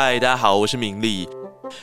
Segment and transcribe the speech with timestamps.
[0.00, 1.28] 嗨，大家好，我是明丽。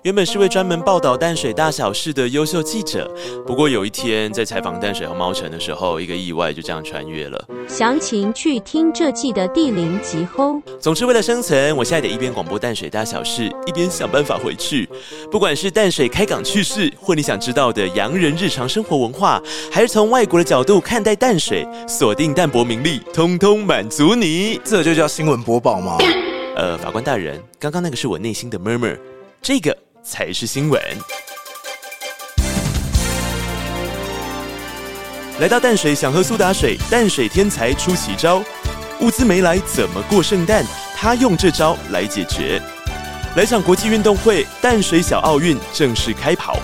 [0.00, 3.06] 原本是位专门报道淡水大小事的优秀记者，
[3.46, 7.44] 不过有一天在采访淡水和猫城的时候，一个意外就这样穿越了。
[7.68, 10.58] 详情去听这季的第零集吼。
[10.80, 14.88] 总之，为了生存，我现在得一边广播淡水大小事，一边想办法回去。
[15.30, 19.38] 不管是淡水开港趣事，或你想知道的洋人日常生活文化，
[19.70, 24.58] 还是从外国的角度看待淡水，锁定淡泊名利，通通满足你。
[24.64, 25.98] 这就叫新闻播报吗？
[26.58, 28.98] 呃，法官大人，刚刚那个是我内心的 murmur，
[29.40, 30.82] 这个才是新闻。
[35.38, 38.42] 来到淡水想喝苏打水，淡水天才出奇招，
[39.00, 40.64] 物资没来怎么过圣诞？
[40.96, 42.60] 他用这招来解决。
[43.36, 46.58] 来场国际运动会，淡水小奥运正式开跑。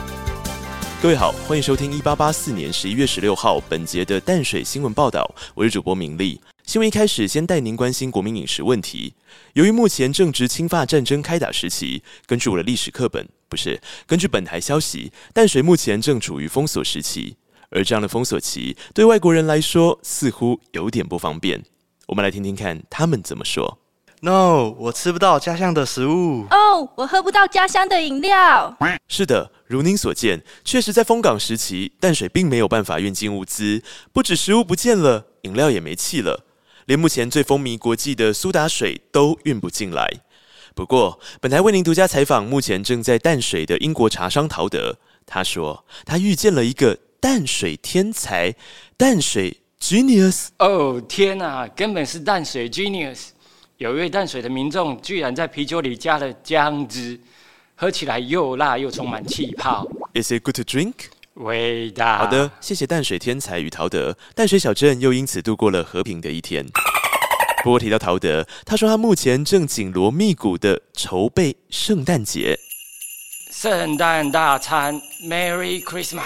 [1.00, 6.40] 各位好，欢迎收听一八八四年十一月十六号本节的淡水新闻报道，我是主播明丽。
[6.66, 9.14] 新闻一开始，先带您关心国民饮食问题。
[9.52, 17.36] 由于目前正值侵法战争开打时期，根据我的历史课本，不是根据本台消息，淡水目前正处于封锁时期。
[17.68, 21.62] 而这样的封锁期，对外国人来说似乎有点不方便。
[22.06, 23.78] 我们来听听看他们怎么说。
[24.22, 26.46] No，我吃不到家乡的食物。
[26.50, 28.74] 哦，我喝不到家乡的饮料。
[29.06, 33.82] 是的，如您所见，确实在封港时期，淡水并没有办法运进物资，
[34.14, 36.46] 不止食物不见了，饮料也没气了，
[36.86, 40.08] 连目前最风靡国际的苏打水都运不进来。
[40.74, 48.54] 不过，本台为您独家采访目前正在淡水的英国茶商陶德，他说他遇见了一个淡水天才，
[48.96, 50.48] 淡水 genius。
[50.58, 53.28] 哦天哪，根本是淡水 genius！
[53.76, 57.18] 有一位淡水的民众居然在啤酒里加了姜汁，
[57.74, 60.92] 喝起来又辣又充满气泡，Is it good to drink？
[61.34, 62.18] 伟大。
[62.18, 66.64] 好的，谢谢淡水天才与陶德，淡水小镇又因此度过了和平的一天。
[67.62, 72.58] 不过提到陶德，他说他目前正紧锣密鼓的筹备圣诞节。
[73.50, 76.22] 圣诞大餐，Merry Christmas！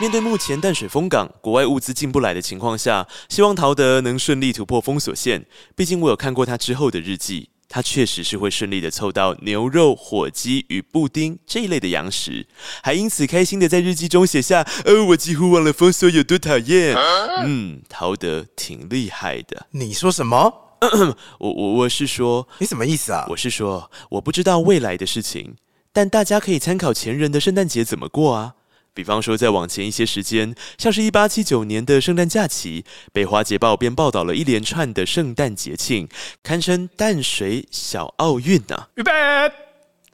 [0.00, 5.46] 面对目前淡水封港、国外物资进不来的情况下，希望陶德能顺利突破封锁线。
[5.74, 12.46] 毕竟我有看过他之后的日记，他确实是会顺利的凑到牛肉、火鸡与布丁这一类的洋食，
[12.82, 16.96] 还因此开心的在日记中写下：“呃，我几乎忘了封锁有多讨厌。”
[17.44, 19.66] 嗯，陶德挺厉害的。
[19.72, 20.52] 你说什么？
[21.38, 23.26] 我我我是说，你什么意思啊？
[23.28, 25.56] 我是说，我不知道未来的事情，
[25.92, 28.54] 但大家可以参考前人的圣诞节怎么过啊。
[28.98, 36.08] 比方说，再往前一些时间，像是一八七九年的圣诞假期，北华捷报便报道了一连串的圣诞节庆，
[36.42, 39.12] 堪称淡水小奥运呐、预备，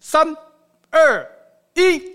[0.01, 0.37] 三、
[0.91, 1.27] 二、
[1.77, 2.13] 一。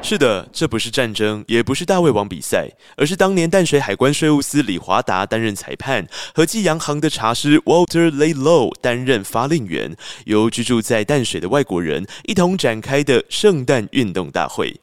[0.00, 14.80] 是的，这不是战争，也不是大胃王比赛，而是当年淡水海关税务司李华达担任裁判，和寄洋行的茶师 Walter Laylow 担任发令员，由居住在淡水的外国人一同展开的圣诞运动大会。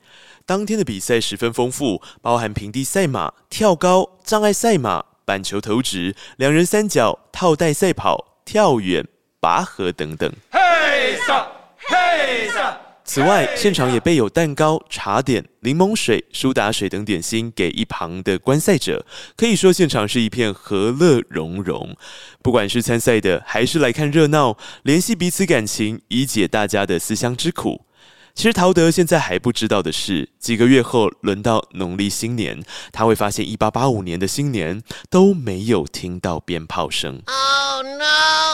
[0.49, 9.05] 当天的比赛十分丰富，包含平地赛马、跳高、障碍赛马、板球投掷、两人三角、套袋赛跑、跳远、
[9.39, 10.33] 拔河等等。
[10.49, 12.75] 嘿上，嘿上。
[13.05, 19.05] 此外，现场也备有蛋糕、茶点、柠檬水、苏打水等点心给一旁的观赛者，
[19.37, 21.95] 可以说现场是一片和乐融融。
[22.41, 27.85] 不管是参赛的，还是来看热闹，联系彼此感情，以解大家的思乡之苦。
[28.35, 37.21] 其实陶德现在还不知道的是，几个月后轮到农历新年，他会发现一八八五年的新年都没有听到鞭炮声。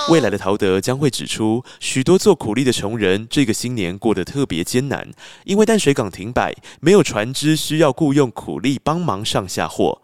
[0.09, 5.11] 未来的陶德将会指出，许多做苦力的穷人这个新年过得特别艰难，
[5.43, 10.01] 因为淡水港停摆，没有船只需要雇佣苦力帮忙上下货。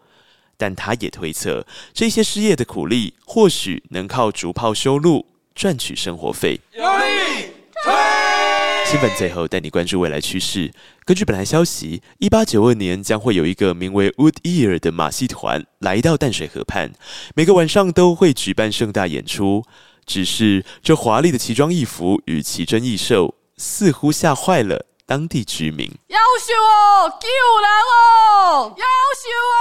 [0.56, 6.60] 但他也推测，这些失业的苦力或许能靠竹炮修路赚取生活费。
[6.72, 7.50] 有力
[7.82, 8.31] 推。
[8.92, 10.70] 新闻最后带你关注未来趋势。
[11.06, 16.92] 根据本台消息，一八九二年将会有一个名为 Wood Ear 的马戏团来到淡水河畔，
[17.34, 19.64] 每个晚上都会举办盛大演出。
[20.04, 25.90] 只是这华丽的奇装异服与奇珍异兽，似乎吓坏了当地居民。
[26.08, 27.26] 要求哦，救
[27.62, 28.74] 人哦！
[28.76, 28.84] 要
[29.16, 29.56] 求哦，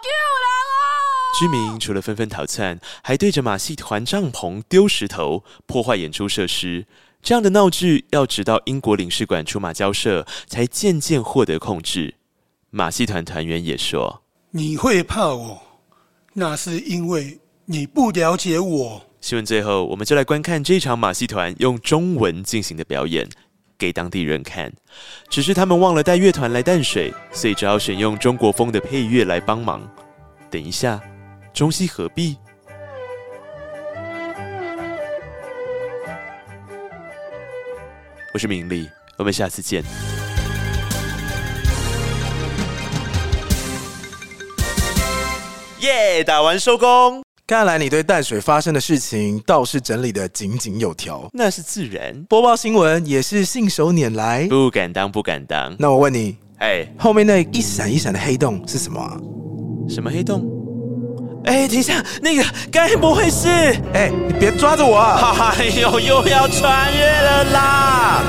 [0.00, 1.38] 救人哦！
[1.38, 6.86] 居民除了纷纷逃窜，还对着马戏团帐篷丢石头，破坏演出设施。
[7.22, 12.14] 这样的闹剧要直到英国领事馆出马交涉，才渐渐获得控制。
[12.70, 15.60] 马戏团团员也说你会怕我，
[16.32, 19.02] 那是因为你不了解我。
[19.20, 23.28] ：“新闻最后，我们就来观看这一场马戏团用中文进行的表演，
[23.76, 24.72] 给当地人看。
[25.28, 29.82] 只是他们忘了带乐团来淡水，所以只好选用中国风的配乐来帮忙。
[30.50, 31.00] 等一下，
[31.52, 32.36] 中西合璧。
[38.32, 39.82] 我是明丽，我们下次见。
[45.80, 51.28] 耶，打完收工，看来你对淡水发生的事情倒是整理的井井有条。
[51.32, 54.46] 那是自然，播报新闻也是信手拈来。
[54.46, 55.74] 不敢当，不敢当。
[55.76, 59.18] 那我问你，哎，后面那一闪一闪的黑洞是什么啊？
[59.88, 60.59] 什么黑洞？
[61.44, 63.48] 哎，等一下，那个该不会是？
[63.94, 65.54] 哎，你别抓着我啊！
[65.58, 68.22] 哎呦，又要穿越了啦！